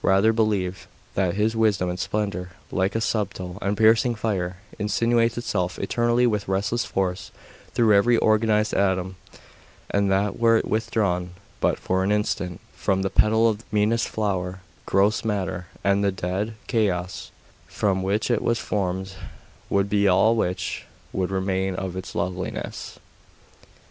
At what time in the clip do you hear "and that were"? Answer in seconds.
9.90-10.56